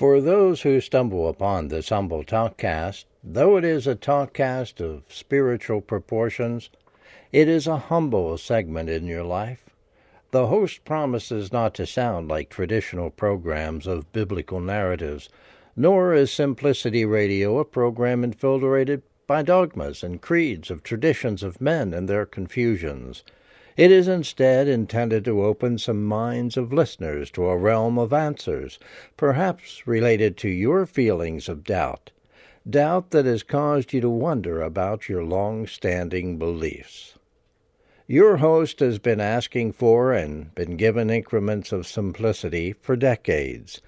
[0.00, 5.82] For those who stumble upon this humble talkcast, though it is a talkcast of spiritual
[5.82, 6.70] proportions,
[7.32, 9.66] it is a humble segment in your life.
[10.30, 15.28] The host promises not to sound like traditional programs of biblical narratives,
[15.76, 21.92] nor is Simplicity Radio a program infiltrated by dogmas and creeds of traditions of men
[21.92, 23.22] and their confusions.
[23.76, 28.78] It is instead intended to open some minds of listeners to a realm of answers,
[29.16, 32.10] perhaps related to your feelings of doubt,
[32.68, 37.16] doubt that has caused you to wonder about your long standing beliefs.
[38.08, 43.80] Your host has been asking for and been given increments of simplicity for decades.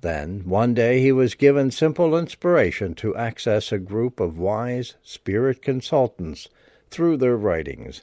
[0.00, 5.60] Then, one day, he was given simple inspiration to access a group of wise spirit
[5.60, 6.48] consultants
[6.88, 8.02] through their writings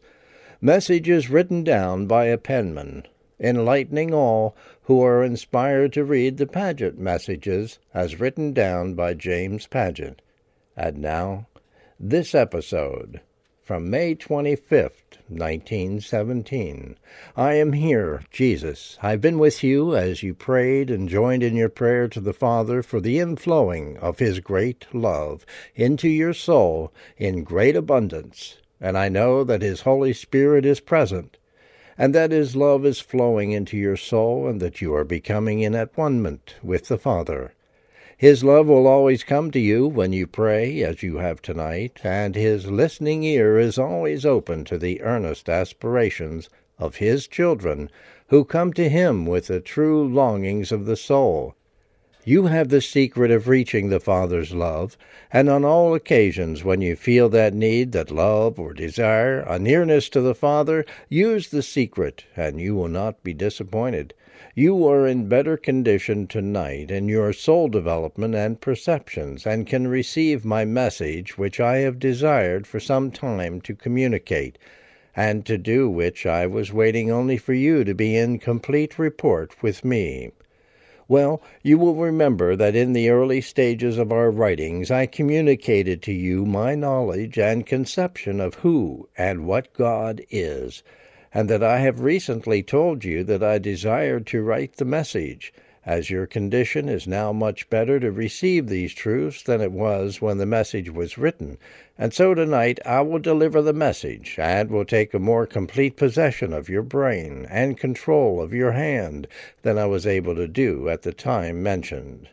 [0.63, 3.03] messages written down by a penman,
[3.39, 9.65] enlightening all who are inspired to read the Padgett messages as written down by James
[9.65, 10.19] Padgett.
[10.77, 11.47] And now,
[11.99, 13.21] this episode
[13.63, 16.95] from May 25th, 1917.
[17.35, 18.99] I am here, Jesus.
[19.01, 22.83] I've been with you as you prayed and joined in your prayer to the Father
[22.83, 29.07] for the inflowing of His great love into your soul in great abundance and I
[29.07, 31.37] know that His Holy Spirit is present,
[31.97, 35.75] and that His love is flowing into your soul, and that you are becoming in
[35.75, 37.53] at one with the Father.
[38.17, 42.35] His love will always come to you when you pray, as you have tonight, and
[42.35, 47.89] His listening ear is always open to the earnest aspirations of His children
[48.27, 51.55] who come to Him with the true longings of the soul
[52.23, 54.95] you have the secret of reaching the Father's love,
[55.33, 60.07] and on all occasions when you feel that need, that love or desire, a nearness
[60.09, 64.13] to the Father, use the secret, and you will not be disappointed.
[64.53, 70.45] You are in better condition tonight in your soul development and perceptions, and can receive
[70.45, 74.57] my message, which I have desired for some time to communicate,
[75.15, 79.63] and to do which I was waiting only for you to be in complete report
[79.63, 80.31] with me.
[81.11, 86.13] Well, you will remember that in the early stages of our writings I communicated to
[86.13, 90.83] you my knowledge and conception of who and what God is,
[91.33, 95.53] and that I have recently told you that I desired to write the message
[95.85, 100.37] as your condition is now much better to receive these truths than it was when
[100.37, 101.57] the message was written,
[101.97, 106.53] and so tonight I will deliver the message, and will take a more complete possession
[106.53, 109.27] of your brain and control of your hand
[109.63, 112.29] than I was able to do at the time mentioned.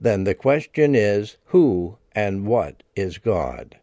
[0.00, 3.76] Then the question is, who and what is God?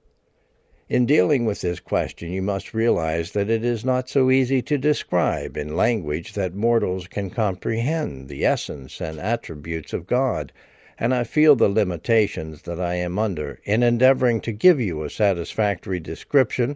[0.90, 4.76] In dealing with this question, you must realize that it is not so easy to
[4.76, 10.52] describe in language that mortals can comprehend the essence and attributes of God,
[10.98, 15.12] and I feel the limitations that I am under in endeavoring to give you a
[15.12, 16.76] satisfactory description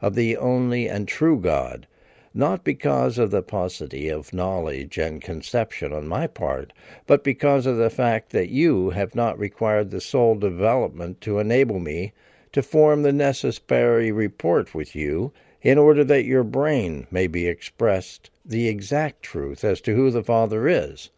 [0.00, 1.86] of the only and true God,
[2.32, 6.72] not because of the paucity of knowledge and conception on my part,
[7.06, 11.78] but because of the fact that you have not required the soul development to enable
[11.78, 12.14] me
[12.52, 18.30] to form the necessary report with you in order that your brain may be expressed
[18.44, 21.10] the exact truth as to who the Father is?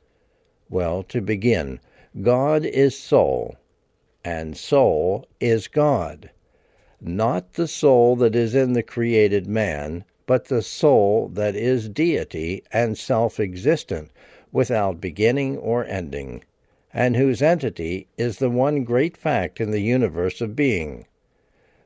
[0.68, 1.80] Well, to begin,
[2.20, 3.56] God is soul,
[4.24, 6.30] and soul is God.
[7.00, 12.62] Not the soul that is in the created man, but the soul that is deity
[12.72, 14.10] and self existent,
[14.52, 16.44] without beginning or ending,
[16.92, 21.06] and whose entity is the one great fact in the universe of being.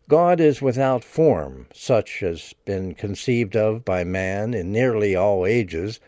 [0.08, 5.44] God is without form, such as has been conceived of by man in nearly all
[5.44, 5.98] ages,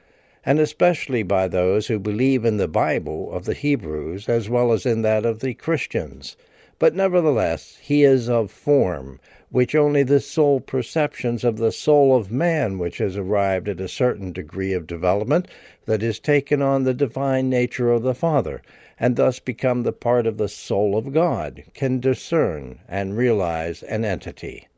[0.46, 4.86] and especially by those who believe in the Bible of the Hebrews as well as
[4.86, 6.36] in that of the Christians.
[6.78, 9.18] But nevertheless, he is of form,
[9.50, 13.88] which only the soul perceptions of the soul of man, which has arrived at a
[13.88, 15.48] certain degree of development,
[15.86, 18.60] that is taken on the divine nature of the Father,
[19.00, 24.04] and thus become the part of the soul of God, can discern and realize an
[24.04, 24.68] entity.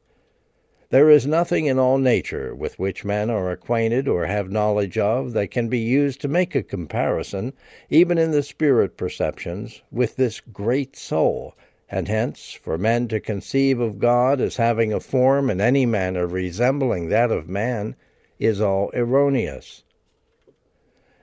[0.90, 5.32] There is nothing in all nature with which men are acquainted or have knowledge of
[5.34, 7.52] that can be used to make a comparison,
[7.90, 11.54] even in the spirit perceptions, with this great soul,
[11.90, 16.26] and hence, for men to conceive of God as having a form in any manner
[16.26, 17.96] resembling that of man
[18.38, 19.82] is all erroneous.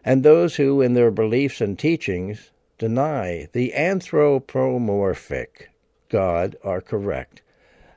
[0.04, 5.70] And those who, in their beliefs and teachings, deny the anthropomorphic
[6.10, 7.42] God are correct.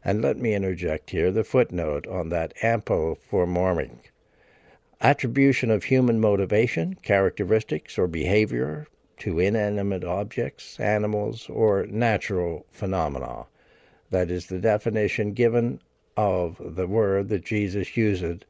[0.05, 4.13] And let me interject here the footnote on that anthropomorphic
[5.01, 8.87] attribution of human motivation, characteristics, or behavior
[9.21, 13.47] to inanimate objects, animals, or natural phenomena.
[14.11, 15.81] That is the definition given
[16.17, 18.45] of the word that Jesus used,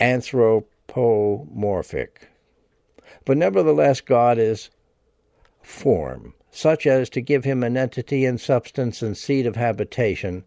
[0.00, 2.28] anthropomorphic.
[3.24, 4.70] But nevertheless, God is
[5.62, 10.44] form, such as to give him an entity and substance and seat of habitation,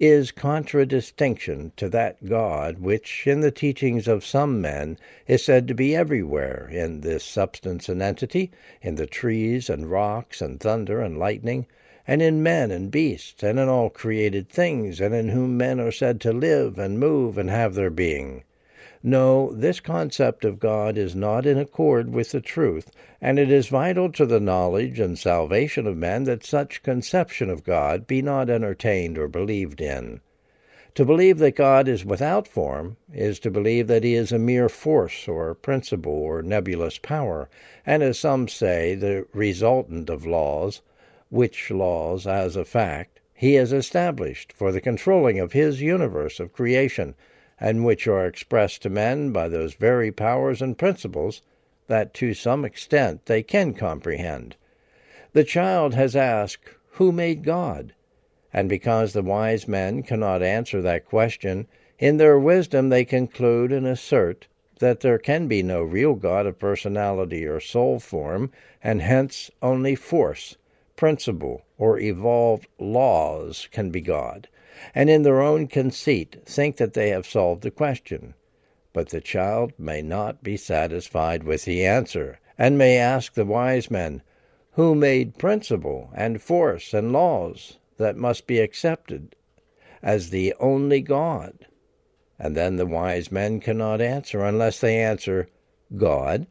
[0.00, 4.96] is contradistinction to that God which, in the teachings of some men,
[5.26, 8.50] is said to be everywhere in this substance and entity,
[8.80, 11.66] in the trees and rocks and thunder and lightning,
[12.06, 15.92] and in men and beasts, and in all created things, and in whom men are
[15.92, 18.44] said to live and move and have their being.
[19.04, 23.66] No, this concept of God is not in accord with the truth, and it is
[23.66, 28.48] vital to the knowledge and salvation of men that such conception of God be not
[28.48, 30.20] entertained or believed in.
[30.94, 34.68] To believe that God is without form is to believe that he is a mere
[34.68, 37.48] force or principle or nebulous power,
[37.84, 40.80] and as some say, the resultant of laws,
[41.28, 46.52] which laws, as a fact, he has established for the controlling of his universe of
[46.52, 47.16] creation
[47.62, 51.42] and which are expressed to men by those very powers and principles
[51.86, 54.56] that to some extent they can comprehend.
[55.32, 57.94] The child has asked, Who made God?
[58.52, 61.68] And because the wise men cannot answer that question,
[62.00, 64.48] in their wisdom they conclude and assert
[64.80, 68.50] that there can be no real God of personality or soul form,
[68.82, 70.56] and hence only force,
[70.96, 74.48] principle, or evolved laws can be God
[74.94, 78.34] and in their own conceit think that they have solved the question.
[78.92, 83.90] But the child may not be satisfied with the answer, and may ask the wise
[83.90, 84.22] men,
[84.72, 89.34] Who made principle and force and laws that must be accepted
[90.02, 91.66] as the only God?
[92.38, 95.48] And then the wise men cannot answer unless they answer,
[95.96, 96.46] God,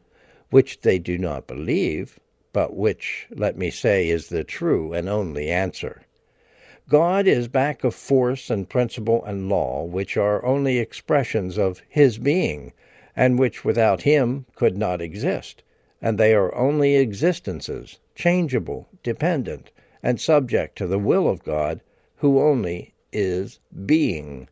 [0.50, 2.18] which they do not believe,
[2.52, 6.02] but which, let me say, is the true and only answer.
[6.88, 12.18] God is back of force and principle and law, which are only expressions of His
[12.18, 12.72] being,
[13.14, 15.62] and which without Him could not exist,
[16.00, 19.70] and they are only existences, changeable, dependent,
[20.02, 21.80] and subject to the will of God,
[22.16, 24.48] who only is being.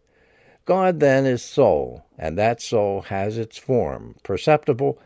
[0.64, 5.00] God then is soul, and that soul has its form, perceptible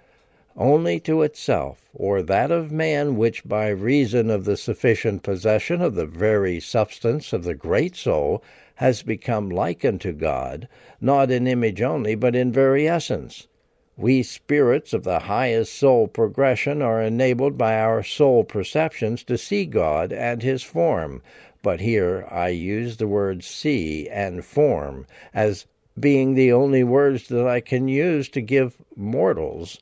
[0.57, 5.97] only to itself, or that of man which by reason of the sufficient possession of
[5.97, 8.43] the very substance of the great soul
[8.77, 10.69] has become like unto God,
[11.01, 13.49] not in image only, but in very essence.
[13.97, 19.67] We spirits of the highest soul progression are enabled by our soul perceptions to see
[19.67, 21.23] God and His form,
[21.63, 25.67] but here I use the words see and form as
[25.99, 29.79] being the only words that I can use to give mortals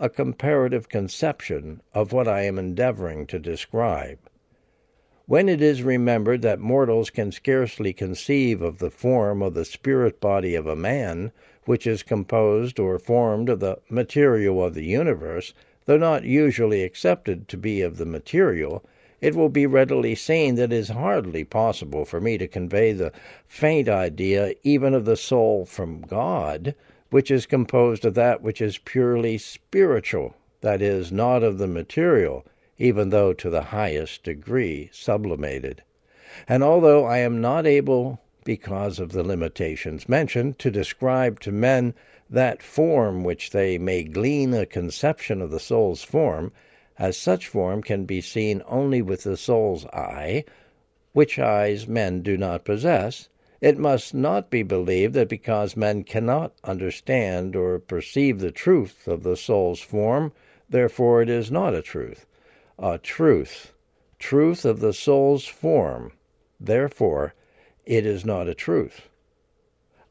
[0.00, 4.18] a comparative conception of what I am endeavoring to describe.
[5.26, 10.20] When it is remembered that mortals can scarcely conceive of the form of the spirit
[10.20, 11.32] body of a man,
[11.64, 15.52] which is composed or formed of the material of the universe,
[15.84, 18.84] though not usually accepted to be of the material,
[19.20, 23.12] it will be readily seen that it is hardly possible for me to convey the
[23.46, 26.74] faint idea even of the soul from God,
[27.10, 32.44] which is composed of that which is purely spiritual, that is, not of the material,
[32.78, 35.82] even though to the highest degree sublimated.
[36.46, 41.94] And although I am not able, because of the limitations mentioned, to describe to men
[42.30, 46.52] that form which they may glean a conception of the soul's form,
[46.98, 50.44] as such form can be seen only with the soul's eye,
[51.12, 53.28] which eyes men do not possess,
[53.60, 59.24] it must not be believed that because men cannot understand or perceive the truth of
[59.24, 60.32] the soul's form,
[60.70, 62.24] therefore it is not a truth.
[62.78, 63.72] A truth,
[64.20, 66.12] truth of the soul's form,
[66.60, 67.34] therefore
[67.84, 69.08] it is not a truth.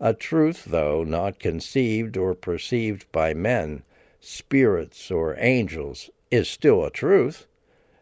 [0.01, 3.83] A truth, though not conceived or perceived by men,
[4.19, 7.47] spirits, or angels, is still a truth,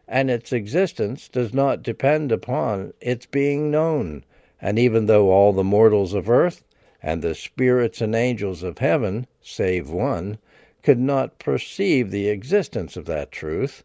[0.08, 4.24] and its existence does not depend upon its being known
[4.60, 6.64] and even though all the mortals of earth
[7.02, 10.38] and the spirits and angels of heaven, save one,
[10.82, 13.84] could not perceive the existence of that truth,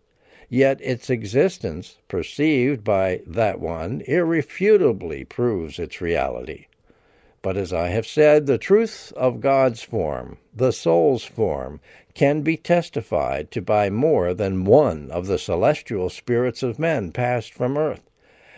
[0.49, 6.67] yet its existence, perceived by that one, irrefutably proves its reality.
[7.41, 11.81] But as I have said, the truth of God's form, the soul's form,
[12.13, 17.53] can be testified to by more than one of the celestial spirits of men passed
[17.53, 18.10] from earth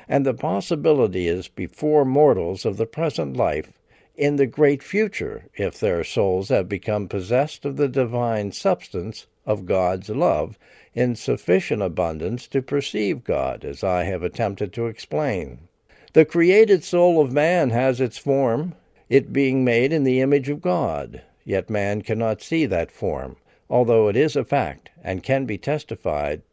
[0.08, 3.74] and the possibility is before mortals of the present life
[4.16, 9.66] in the great future if their souls have become possessed of the divine substance of
[9.66, 10.58] God's love
[10.94, 15.68] in sufficient abundance to perceive God, as I have attempted to explain.
[16.14, 18.76] The created soul of man has its form,
[19.10, 23.38] it being made in the image of God, yet man cannot see that form,
[23.70, 26.44] although it is a fact and can be testified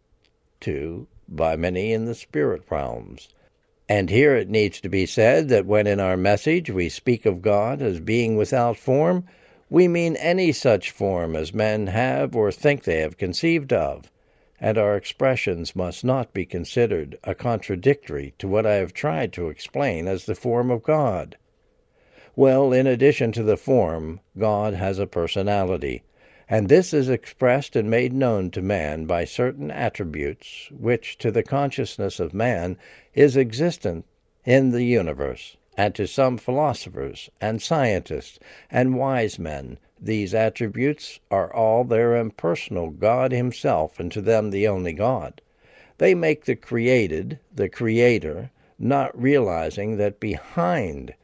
[0.60, 3.28] to by many in the spirit realms.
[3.90, 7.42] And here it needs to be said that when in our message we speak of
[7.42, 9.24] God as being without form,
[9.68, 14.08] we mean any such form as men have or think they have conceived of,
[14.60, 19.48] and our expressions must not be considered a contradictory to what I have tried to
[19.48, 21.36] explain as the form of God.
[22.36, 26.04] Well, in addition to the form, God has a personality,
[26.52, 31.44] and this is expressed and made known to man by certain attributes which to the
[31.44, 32.76] consciousness of man
[33.14, 34.04] is existent
[34.44, 41.54] in the universe, and to some philosophers and scientists and wise men these attributes are
[41.54, 45.40] all their impersonal God Himself, and to them the only God.
[45.98, 51.14] They make the created the Creator, not realizing that behind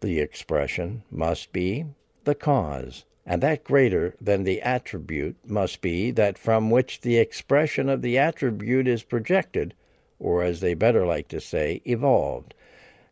[0.00, 1.84] the expression must be
[2.24, 7.88] the cause and that greater than the attribute must be that from which the expression
[7.88, 9.74] of the attribute is projected,
[10.18, 12.54] or as they better like to say, evolved.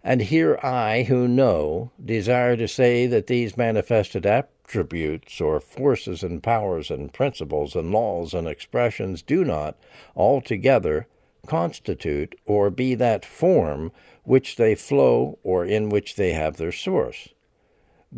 [0.02, 6.42] And here I, who know, desire to say that these manifested attributes, or forces and
[6.42, 9.76] powers and principles and laws and expressions, do not
[10.16, 11.06] altogether
[11.46, 13.92] constitute or be that form
[14.24, 17.28] which they flow or in which they have their source.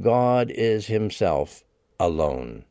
[0.01, 1.65] God is Himself
[2.03, 2.65] alone.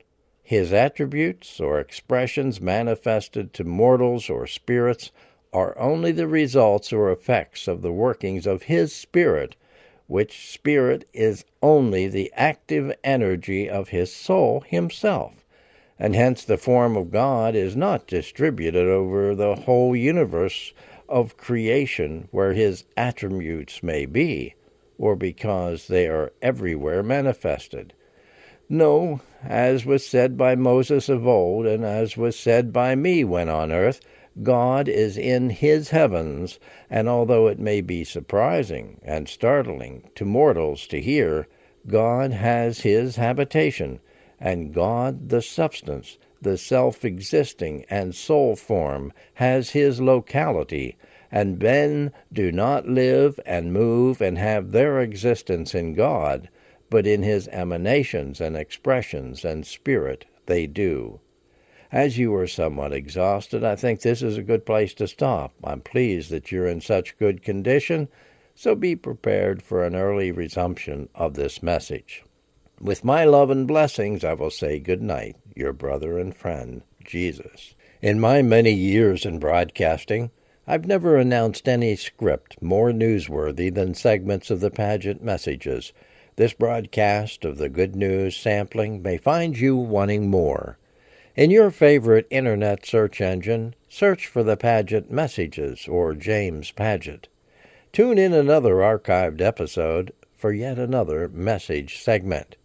[0.43, 5.09] His attributes or expressions manifested to mortals or spirits
[5.53, 9.55] are only the results or effects of the workings of His Spirit,
[10.07, 15.45] which Spirit is only the active energy of His soul Himself,
[15.97, 20.73] and hence the form of God is not distributed over the whole universe
[21.07, 24.55] of creation where His attributes may be,
[24.97, 27.93] or because they are everywhere manifested.
[28.73, 33.49] No, as was said by Moses of old, and as was said by me when
[33.49, 33.99] on earth,
[34.41, 36.57] God is in his heavens,
[36.89, 41.49] and although it may be surprising and startling to mortals to hear,
[41.85, 43.99] God has his habitation,
[44.39, 50.95] and God, the substance, the self existing and soul form, has his locality,
[51.29, 56.47] and men do not live and move and have their existence in God
[56.91, 61.21] but in his emanations and expressions and spirit they do.
[61.89, 65.53] As you are somewhat exhausted, I think this is a good place to stop.
[65.63, 68.09] I'm pleased that you're in such good condition,
[68.55, 72.25] so be prepared for an early resumption of this message.
[72.81, 77.73] With my love and blessings, I will say good night, your brother and friend, Jesus.
[78.01, 80.29] In my many years in broadcasting,
[80.67, 85.93] I've never announced any script more newsworthy than segments of the Padgett messages
[86.41, 90.79] this broadcast of the Good News sampling may find you wanting more.
[91.35, 97.27] In your favorite internet search engine, search for the Padgett Messages or James Padgett.
[97.93, 102.55] Tune in another archived episode for yet another message segment.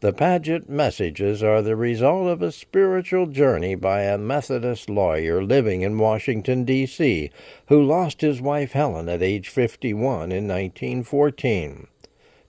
[0.00, 5.82] The Padgett messages are the result of a spiritual journey by a Methodist lawyer living
[5.82, 7.30] in Washington, D.C.,
[7.68, 11.86] who lost his wife Helen at age 51 in 1914.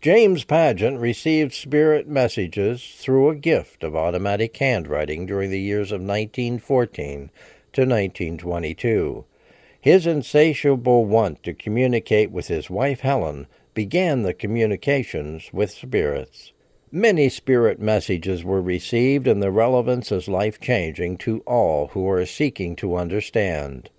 [0.02, 6.00] James Padgett received spirit messages through a gift of automatic handwriting during the years of
[6.00, 7.30] 1914
[7.74, 9.26] to 1922.
[9.82, 16.54] His insatiable want to communicate with his wife Helen began the communications with spirits.
[16.94, 22.26] Many spirit messages were received, and the relevance is life changing to all who are
[22.26, 23.90] seeking to understand.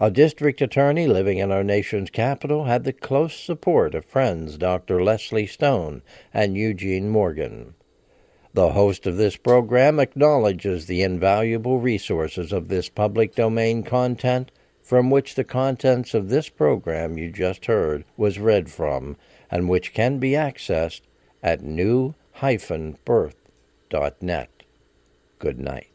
[0.00, 5.02] A district attorney living in our nation's capital had the close support of friends Dr.
[5.02, 6.02] Leslie Stone
[6.32, 7.74] and Eugene Morgan.
[8.54, 15.10] The host of this program acknowledges the invaluable resources of this public domain content from
[15.10, 19.16] which the contents of this program you just heard was read from
[19.50, 21.00] and which can be accessed
[21.42, 22.14] at new-birth.net.
[25.40, 25.87] Good night.